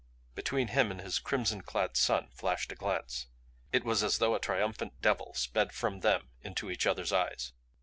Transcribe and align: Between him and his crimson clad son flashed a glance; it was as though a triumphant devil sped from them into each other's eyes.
Between 0.33 0.69
him 0.69 0.89
and 0.89 0.99
his 0.99 1.19
crimson 1.19 1.61
clad 1.61 1.95
son 1.95 2.31
flashed 2.33 2.71
a 2.71 2.75
glance; 2.75 3.27
it 3.71 3.83
was 3.85 4.01
as 4.01 4.17
though 4.17 4.33
a 4.33 4.39
triumphant 4.39 4.99
devil 4.99 5.35
sped 5.35 5.71
from 5.73 5.99
them 5.99 6.29
into 6.41 6.71
each 6.71 6.87
other's 6.87 7.13
eyes. 7.13 7.53